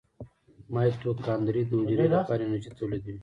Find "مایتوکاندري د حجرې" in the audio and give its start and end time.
0.73-2.07